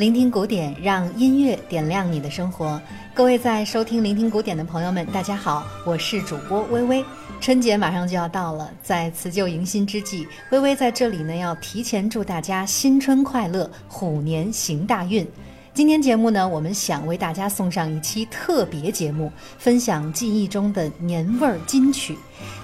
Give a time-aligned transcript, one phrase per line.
[0.00, 2.80] 聆听古典，让音乐点亮你的生活。
[3.12, 7.04] 各位在收听聆听古典的朋友们，大家好，我是主播微微。
[7.38, 15.28] 春节马上就要到了，在辞旧迎新之际，微微在这里呢要提前祝大家新春快乐，虎年行大运。
[15.74, 22.16] 今天节目呢，我们想为大家送上一期特别节目，分享记忆中的年味儿金曲。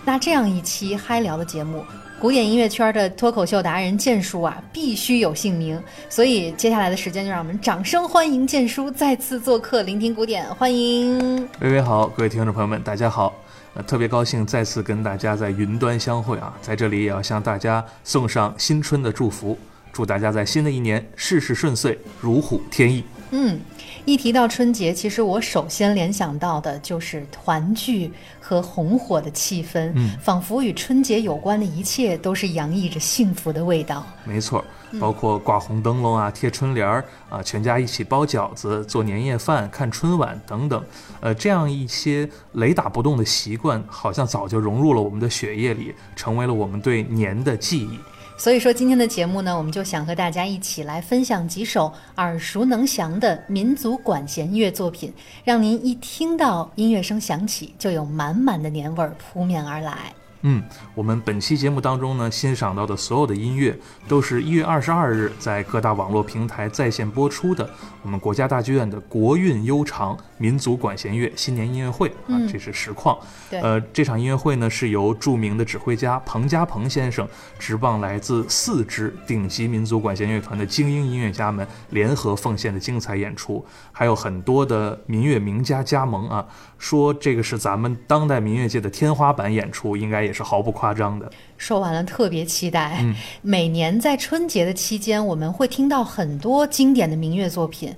[0.07, 1.85] 那这样一期嗨聊的节目。
[2.19, 11.47] 古典音乐圈的脱口秀达人建叔啊，必须有姓名，所以接下来的时间就让我们掌声欢迎建叔再次做客，聆听古典，欢迎。
[11.61, 13.35] 微微好，各位听众朋友们，大家好，
[13.75, 19.59] 呃，特别高兴再次跟大家在云端相会啊，在这里也要向大家送上新春的祝福，
[19.93, 23.05] 祝大家在新的一年事事顺遂，如虎添翼。
[23.31, 23.61] 嗯。
[24.07, 28.09] 一提到春节，其实我首先联想到的就是团聚
[28.41, 34.07] 和红火的气氛，仿佛与春节有关的一切都是洋溢着幸福的味道。
[34.25, 34.65] 没错，
[35.01, 40.81] 包括挂红灯笼啊、贴春联儿啊、全家一起包饺子、做年夜饭、看春晚等等，
[41.19, 47.99] 呃，这样一些雷打不动的习惯，好像早就融入了我们的血液里，成为了我们对年的记忆。
[48.39, 60.13] 所以说，今天的节目呢，我们就想和大家一起来分享几首耳熟能详的民族管弦乐作品，让您一听到音乐声响起，就有满满的年味儿扑面而来。
[60.43, 60.63] 嗯，
[60.95, 63.77] 我们本期节目当中呢，欣赏到的所有的音乐，
[64.07, 67.69] 都是一月二十二日在各大网络平台在线播出的。
[68.03, 73.19] 我们国家大剧院的国韵悠长民族管弦乐新年音乐会啊，这是实况。
[73.51, 77.27] 呃，这场音乐会呢，是由著名的指挥家彭家鹏先生，
[77.59, 86.47] 执棒来自四支顶级民族管弦乐团的精英音乐家们联合奉献的精彩演出，还有很多的民乐名家加盟啊。
[86.79, 91.31] 说这个是咱们当代民乐界的天花板演出，应该也是毫不夸张的。
[91.57, 93.03] 说完了，特别期待。
[93.41, 97.95] 每年在春节的期间，我们会听到很多经典的民乐作品。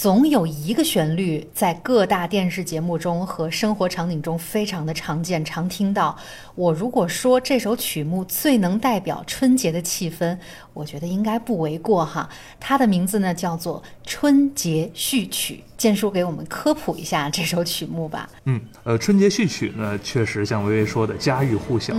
[0.00, 6.16] 总有一个旋律在各大电视节目中和生活场景中非常的常见，常听到。
[6.54, 10.38] 我如果说这首曲目最能代表春节的气氛，
[10.72, 12.26] 我觉得应该不为过哈。
[12.58, 18.26] 它的名字呢叫做《春节序曲》，建叔给我们科普一下这首曲目吧。
[18.46, 21.94] 嗯，呃，《春节序曲》呢，确实像微微说的家喻户晓。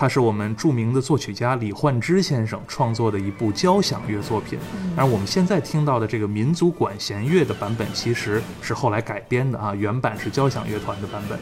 [0.00, 4.58] 它是我们著名的作曲家李焕之先生创作的一部交响乐作品，
[4.96, 11.38] 而我们现在听到的这个民族管弦乐的版本其实是后来改编的啊，原版是交响乐团的版本。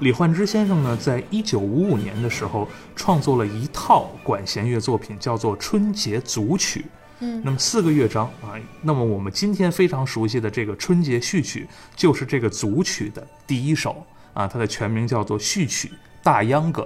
[0.00, 6.80] 李焕之先生呢，在一九五五年的时候创作了一套管弦乐作品，叫做《春节组曲》。
[7.20, 15.90] 嗯，那么四个乐章啊，那么我们今天非常熟悉的这个《春节序曲》就是这个组曲的第一首啊，它的全名叫做《序曲
[16.22, 16.82] 大秧歌》。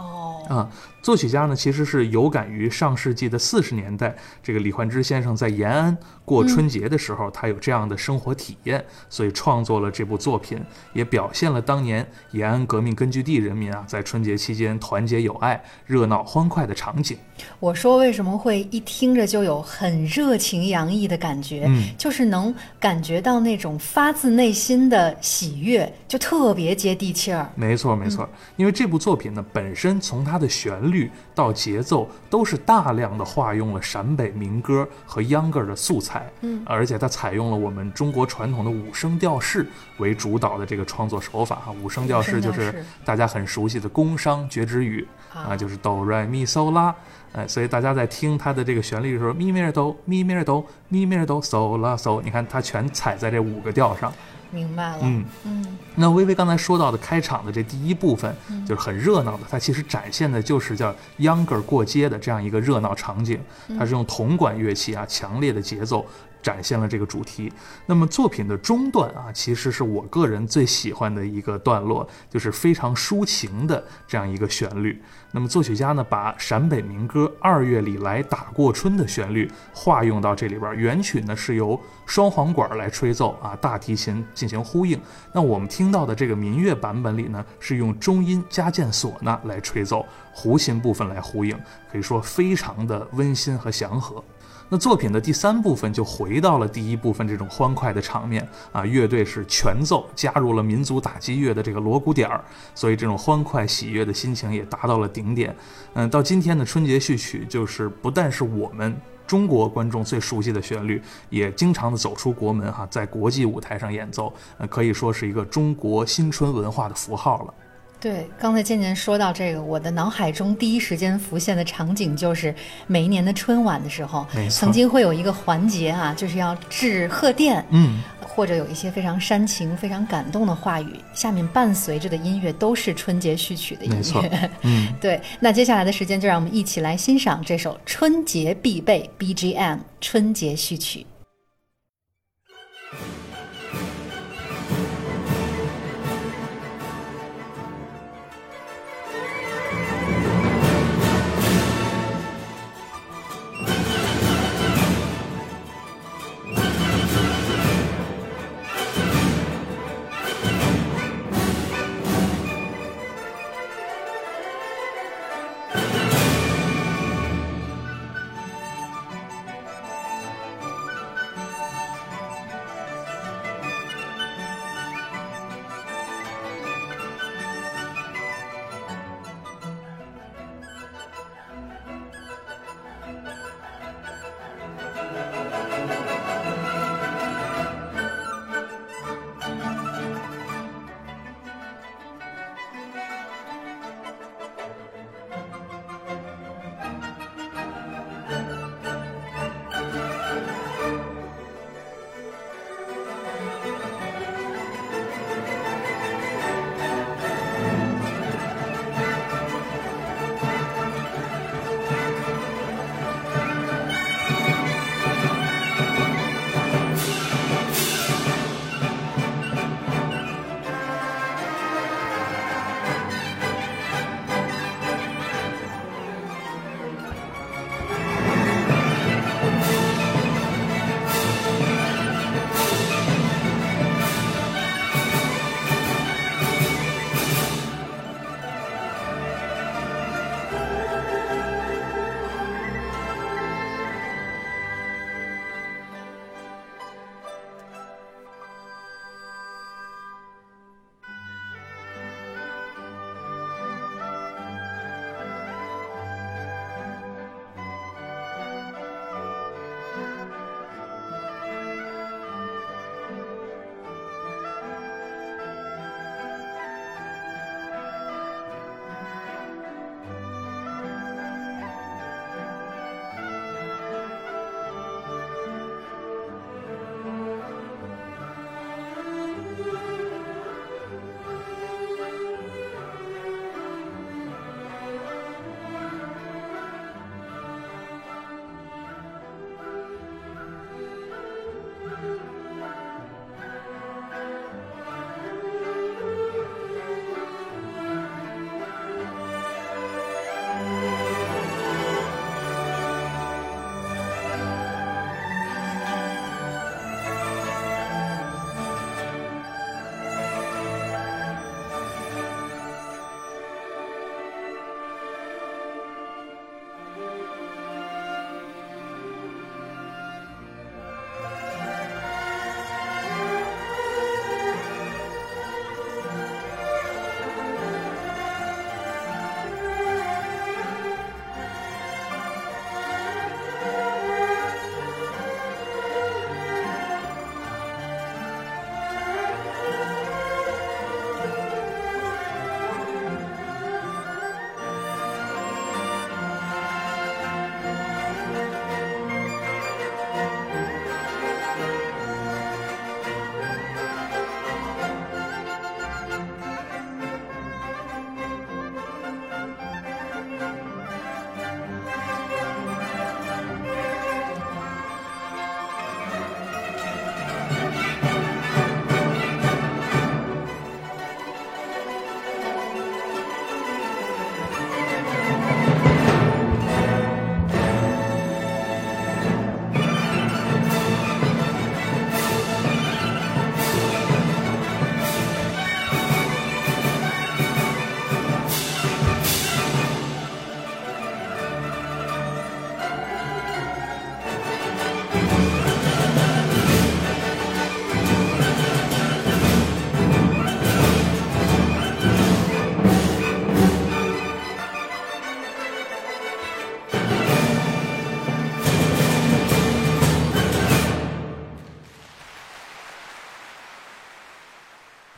[0.00, 0.70] 哦。
[1.02, 10.62] 作曲家呢，其实是有感于上世纪的四十年代，这个李焕之先生在延安过春节的时候，他有这样的生活体验，所以创作了这部作品，
[10.92, 17.16] 也表现了当年延安革命根据地人民啊，在春节期间团结友爱、热闹欢快的场景。
[17.58, 27.50] 我说为什么会一听着就有很热情洋溢的感觉，嗯，就是能感觉到那种发自内心的喜悦，就特别接地气儿。
[27.54, 30.89] 没错，没错，因为这部作品呢，本身从它的旋律
[31.34, 39.66] 到节奏都是大量的化用了陕北民歌和秧歌的素材，嗯，而且它采用了我们中国传统的五声调式
[39.98, 46.94] 为主导的这个创作手法哈，五声调式就是大家很熟悉的宫商角徵羽啊，就是哆来咪嗦拉，
[47.32, 54.12] 哎，所以大家在听它的这个旋律的时候，咪咪哆咪咪哆咪咪哆嗦拉嗦，你看它全踩在这五个调上。
[54.50, 55.24] 明白了，嗯。
[55.44, 58.34] 嗯，那微微刚才说到的开场的这第一部分，
[58.66, 63.40] 就是很热闹的，它其实展现的就是叫秧歌过街的这样一个热闹场景，
[63.78, 66.06] 它是用铜管乐器啊，强烈的节奏。
[66.42, 67.52] 展现了这个主题。
[67.86, 75.00] 那么作品的中段啊，其实是我个人最喜欢的一个段落，就是非常抒情的这样一个旋律。
[75.32, 80.74] 那么作曲家呢，把陕北民歌《二月里来打过春》的旋律化用到这里边。
[80.74, 85.00] 原曲呢是由双簧管来吹奏啊，大提琴进行呼应。
[85.32, 91.56] 那我们听到的这个民乐版本里呢，是用中音加键唢呐来吹奏，胡琴部分来呼应，
[91.92, 94.22] 可以说非常的温馨和祥和。
[94.72, 102.40] 那作品的第三部分就回到了第一部分这种欢快的场面啊，乐队是全奏，加入了民族打击乐的这个锣鼓点儿，
[102.72, 105.54] 所以这种欢快喜悦的心情也达到了顶点。
[105.94, 108.96] 嗯，到今天的春节序曲，就是不但是我们
[109.26, 117.54] 中国观众最熟悉的旋律，也经常的走出国门哈，在国际舞台上演奏，呃，可以说是一个中国新春文化的符号了。
[118.00, 122.54] 对，刚才渐渐说到这个，我的脑海中第一时间浮现的场景就是
[122.86, 135.20] 每一年的春晚的时候，曾经会有一个环节啊，就是要致贺电，嗯，或者有一些非常煽情、非常感动的话语，下面伴随着的音乐都是春节序曲的音乐， 嗯，对。
[135.38, 141.04] 那接下来的时间，就让我们一起来欣赏这首春节必备 BGM—— 春节序曲。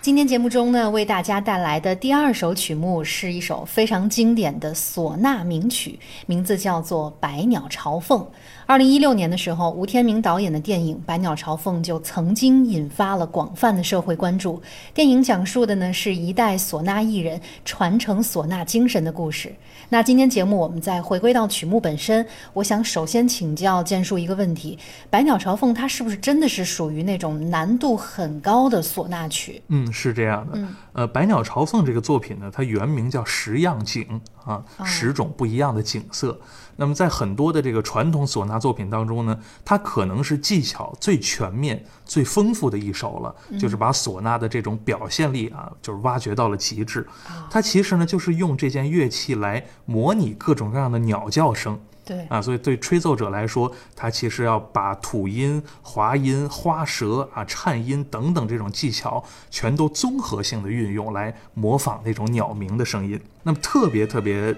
[0.03, 8.19] 今天节目中呢，为大家带来的第二首曲目是一首非常经典的唢呐名曲，名字叫做《百鸟朝凤》。
[8.67, 14.61] 二零一六年的时候，吴天明导演的电影《百鸟朝凤》就曾经引发了广泛的社会关注。
[14.93, 19.55] 电影讲述的呢是一代唢呐艺人传承唢呐精神的故事。
[19.89, 24.77] 那今天节目我们再回归到曲目本身，我想首先请教建树一个问题：
[25.11, 29.63] 《百鸟朝凤》它是不是真的是属于那种难度很高的唢呐曲？
[29.69, 30.59] 嗯，是这样的。
[30.93, 34.21] 呃，《百鸟朝凤》这个作品呢，它原名叫《十样景》
[34.51, 36.41] 啊，十种不一样的景色。
[36.77, 47.07] 那么在很多的这个传统唢呐作品当中呢，它可能是技巧最全面、最丰富的一首了，就是把唢呐的这种表现力啊，就是挖掘到了极致。
[47.51, 51.79] 它其实呢，就是用这件乐器来模拟各种各样的鸟叫声。
[52.05, 63.21] 对啊，所以对吹奏者来说，他其实要把吐音、滑音、花舌啊、颤音等等这种技巧，全都综合性的运用来模仿那种鸟鸣的声音。
[63.45, 64.55] 那么特别特别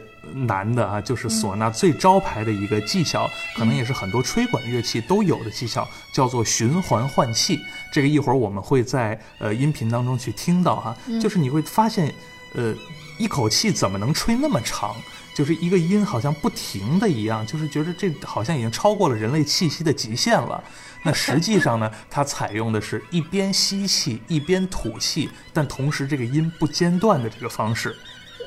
[0.47, 7.61] 难的啊，就是唢呐最招牌的一个技巧，可能也是很多吹管乐器都有的技巧，叫做循环换气。
[7.93, 12.13] 这个一会儿我们会在呃音频当中去听到哈，就是你会发现，
[12.55, 12.75] 呃，
[13.19, 14.95] 一口气怎么能吹那么长？
[15.35, 20.62] 就是一个音好像不停的一样，就是觉得这好像已经超过了人类气息的极限了。
[21.03, 27.95] 那实际上呢，它采用的是一边吸气一边吐气，但同时这个音不间断的这个方式。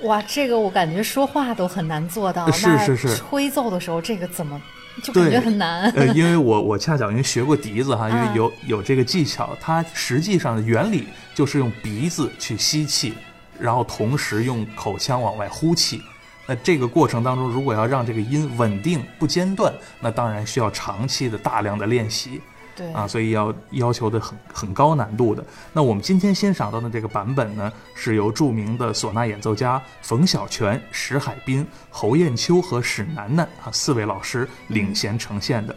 [0.04, 2.50] 哇，这个我感觉说话都很难做到。
[2.52, 4.60] 是是是，吹奏的时候这个怎么
[5.04, 5.90] 就感觉很难？
[5.92, 13.14] 呃，因为我我恰巧因为学过笛子哈， 因为有有这个技巧，它实际上的原理就是用鼻子去吸气，
[13.60, 16.02] 然后同时用口腔往外呼气。
[16.48, 22.42] 那这个过程当中，如果要让这个音稳定不间断，那当然需要长期的大量的练习。
[22.76, 25.44] 对啊，所以要要求的很很高难度的。
[25.74, 35.76] 那我们今天欣赏到的这个版本呢，是由著名的唢呐演奏家冯小泉、石海滨、侯艳秋和史楠楠啊四位老师领衔呈现的。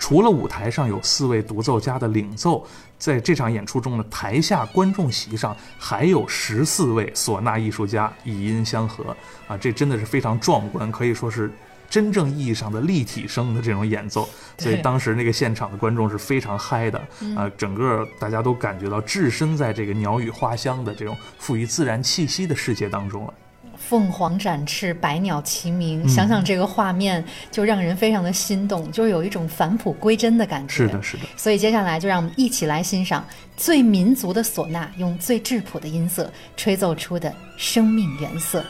[0.00, 2.66] 除了舞台上有四位独奏家的领奏，
[3.02, 9.04] 在这场演出中呢，台下观众席上还有十四位唢呐艺术家以音相合
[9.48, 11.50] 啊，这真的是非常壮观，可以说是
[11.90, 14.28] 真正意义上的立体声的这种演奏。
[14.56, 16.98] 所以当时那个现场的观众是非常嗨的
[17.34, 23.34] 啊，整个大家都感觉到置身在这个鸟语花香的这种赋予自然气息的世界当中了。
[23.78, 30.74] 凤凰展翅，百鸟齐鸣，想想这个画面就让人非常的心动，就是有一种返璞归真的感觉。
[30.74, 31.24] 是的，是的。
[31.36, 33.26] 所以接下来就让我们一起来欣赏
[33.56, 38.64] 最民族的唢呐，用最质朴的音色吹奏出的生命原色。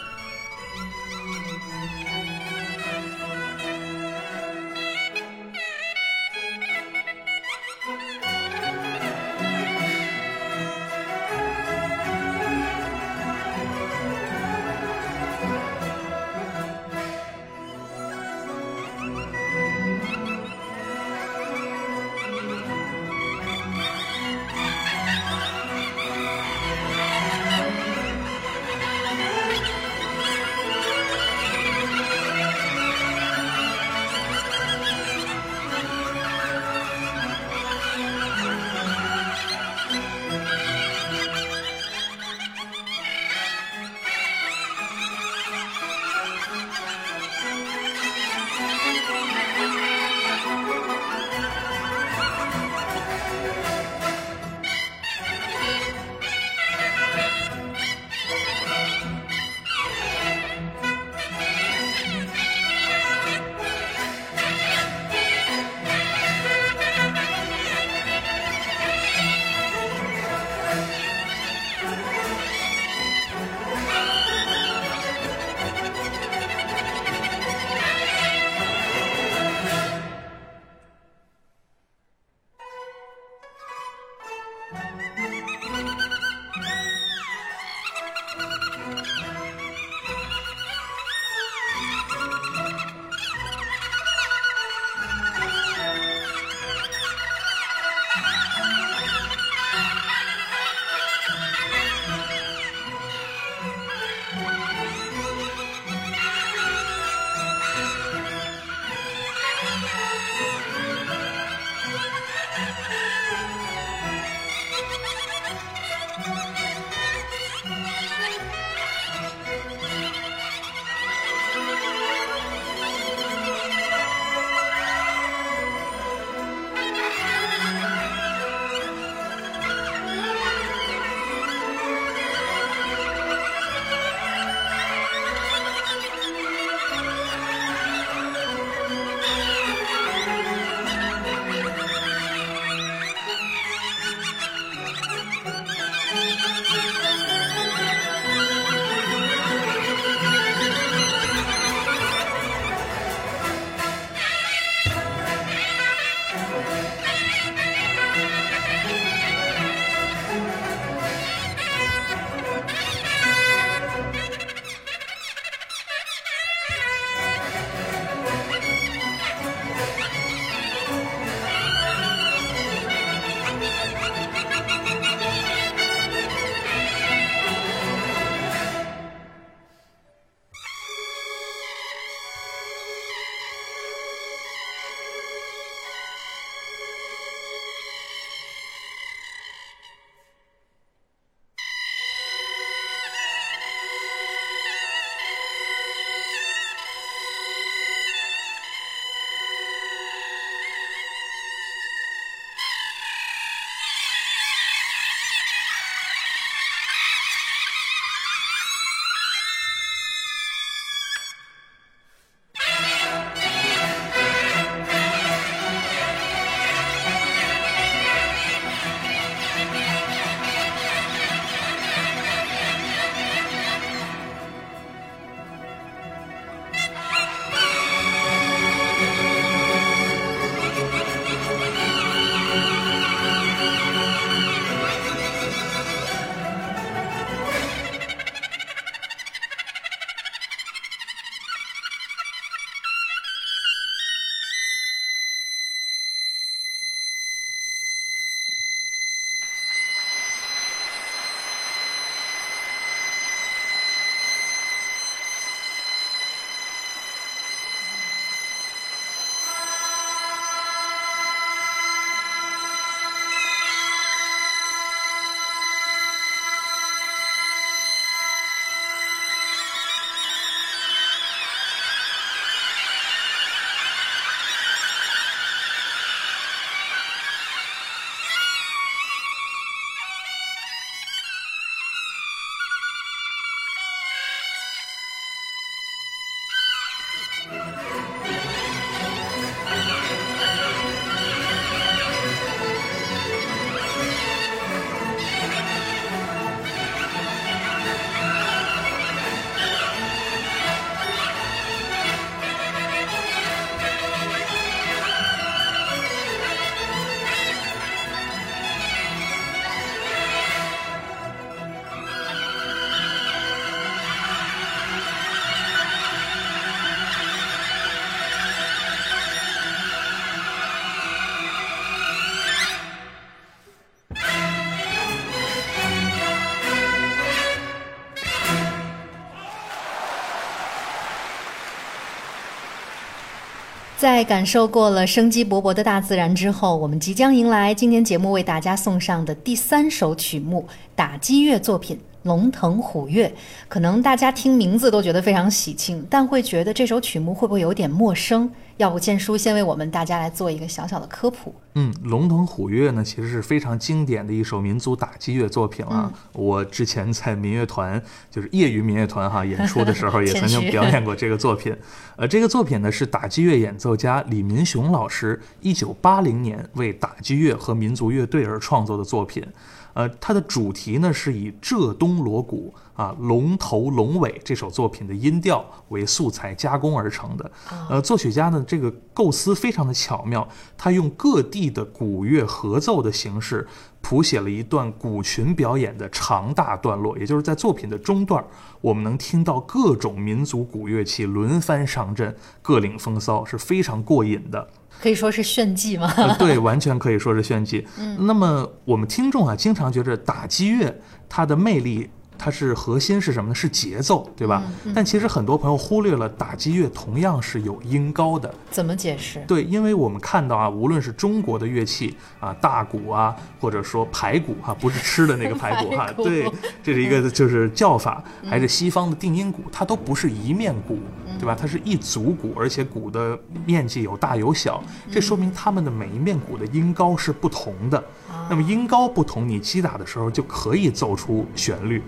[334.02, 341.96] 在感受过了生机勃勃的大自然之后，我们即将迎来今天节目为大家送上的第三首曲目——打击乐作品。
[342.24, 343.32] 龙腾虎跃，
[343.68, 348.50] 可能大家听名字都觉得非常喜庆，但会觉得这首曲目会不会有点陌生？
[348.82, 351.54] 要不建叔先为我们大家来做一个小小的科普。
[351.74, 356.12] 嗯，龙腾虎跃呢，其实是非常经典的一首民族打击乐作品啊。
[356.32, 361.74] 我之前在民乐团，就是业余民乐团哈演出的时候，也曾经 表演过这个作品。
[362.16, 369.46] 呃，这个作品呢是打击乐演奏家李民雄老师一九八零年为打击乐和民族乐队而创作的作品。
[369.94, 377.50] 呃，它的主题呢是以浙东锣鼓啊龙头龙尾这首作品的音调为素材加工而成的。
[377.88, 383.66] 呃，作曲家呢这个构思非常的巧妙，他用各地的鼓乐合奏的形式
[384.00, 388.44] 谱写了一段鼓群表演的长大段落，也就是在作品的中段，
[388.80, 394.68] 我们能听到各种民族鼓乐器轮番上阵，各领风骚，是非常过瘾的。
[395.00, 396.12] 可以说是炫技吗？
[396.38, 397.86] 对，完全可以说是炫技。
[397.96, 402.10] 嗯，那么我们听众啊，经常觉着打击乐它的魅力。
[402.42, 403.54] 它是核心是什么呢？
[403.54, 404.64] 是节奏，对吧？
[404.92, 408.52] 但其实很多朋友忽略了打击乐同样是有音高的。
[408.68, 409.44] 怎么解释？
[409.46, 416.50] 对，因为我们看到啊，无论是中国的乐器啊，大鼓啊，或者说排鼓哈，不是吃的那个 排骨哈，对，
[416.82, 420.98] 这是一个就是叫法，还是西方的定音鼓，它都不是一面鼓，
[421.38, 421.56] 对吧？
[421.56, 428.02] 它是一组鼓，而且鼓的面积有大有小，这说明它们的每一面鼓的音高是不同的。
[428.50, 432.02] 那么音高不同，你击打的时候就可以奏出旋律。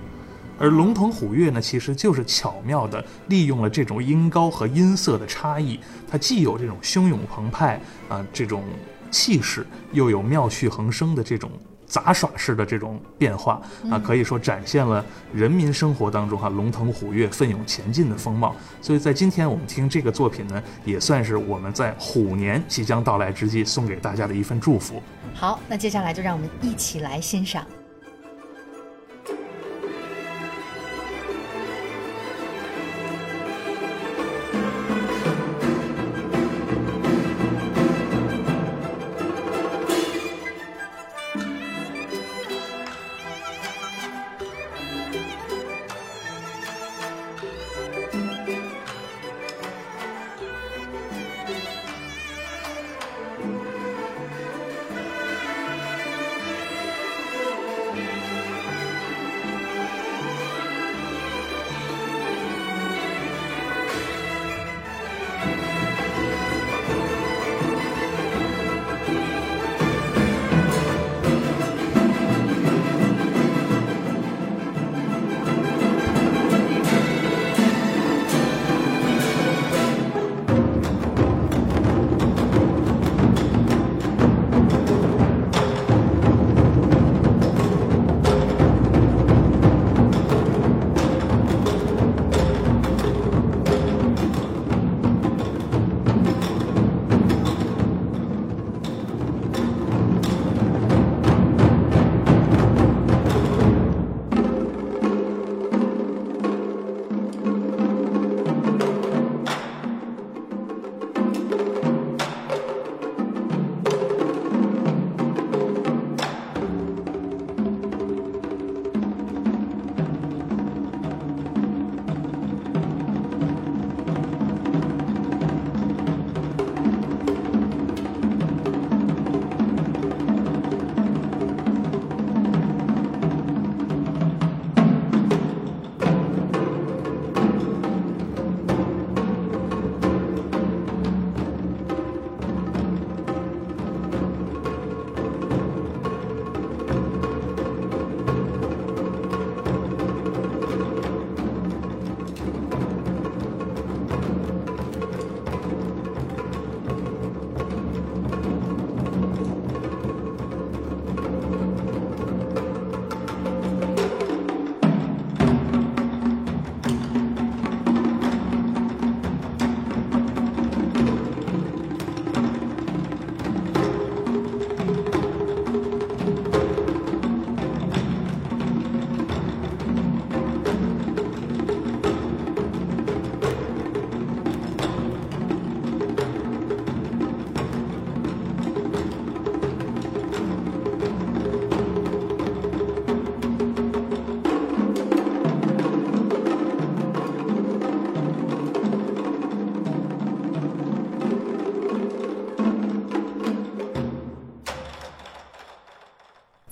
[0.59, 5.79] 而龙腾虎跃呢，其实就是巧妙地利用了这种音高和音色的差异，
[6.11, 8.63] 它既有这种汹涌澎湃啊这种
[9.11, 11.51] 气势，又有妙趣横生的这种
[11.87, 18.55] 杂耍式的这种变化啊，可以说展现了人民生活当中哈龙腾虎跃、奋勇前进的风貌。
[18.81, 25.01] 所以在今天我们听这个作品呢，也算是我们在虎年即将到来之际送给大家的一份祝福。
[25.35, 27.65] 好，那接下来就让我们一起来欣赏。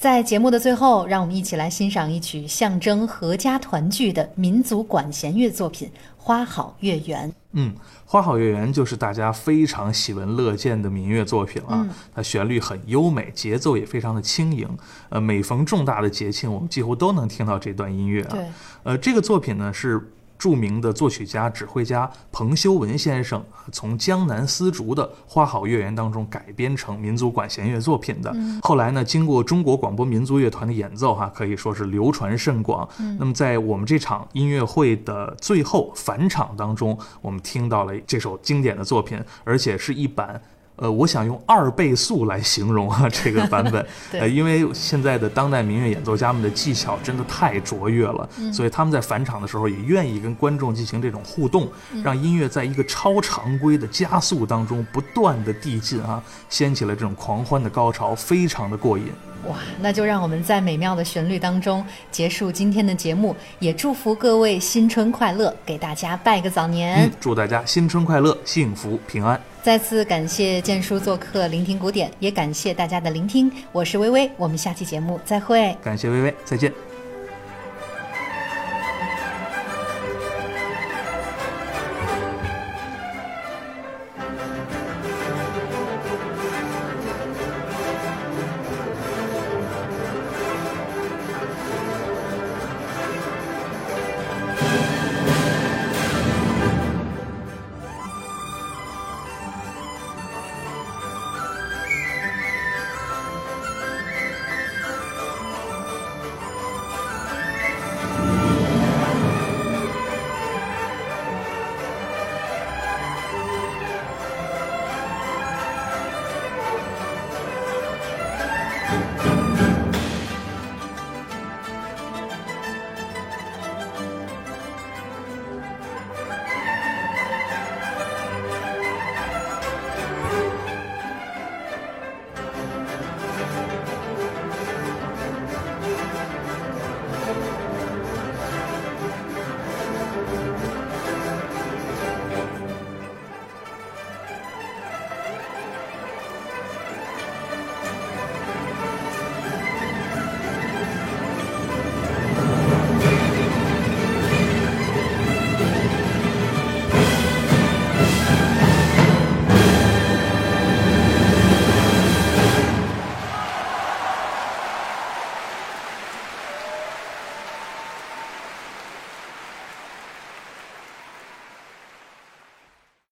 [0.03, 7.31] 在节目的最后，让我们一起来欣赏一曲象征阖家团聚的民族管弦乐作品《花好月圆》。
[7.53, 7.73] 嗯，
[8.05, 11.87] 《花好月圆》就是大家非常喜闻乐见的民乐作品了。
[12.13, 14.69] 它旋律很优美，节奏也非常的轻盈。
[15.09, 18.31] 呃，每逢重大的节庆，我们几乎都能听到这段音乐啊。
[18.33, 18.47] 对，
[18.83, 20.11] 呃，这个作品呢是。
[20.43, 28.35] 著名的作曲家、指挥家彭修文先生从江南丝竹的《花好月圆》当中改编成民族管弦乐作品的。
[28.61, 32.89] 后来呢，经过中国广播民族乐团的演奏，哈，可以说是流传甚广。
[33.21, 40.43] 那么，在我们这场音乐会的最后返场当中，我们听到了这首经典的作品，而且是一版。
[40.77, 51.71] 呃，我想用二倍速来形容啊这个版本， 呃，因为现在的当代民乐演奏家们的技巧真的太卓越了，所以他们在返场的时候也愿意跟观众进行这种互动，
[52.03, 59.07] 让音乐在一个超常规的加速当中不断的递进啊，掀起了这种狂欢的高潮，非常的过瘾。
[59.49, 67.11] 哇，那就让我们在美妙的旋律当中结束今天的节目，也祝福各位新春快乐，给大家拜个早年。
[67.21, 69.41] 祝大家新春快乐，幸福平安。
[69.63, 73.51] 再次感谢建叔做客聆听古典，也感谢大家的聆听。
[73.73, 75.77] 我是微微，我们下期节目再会。
[75.83, 76.92] 感谢微微，再见。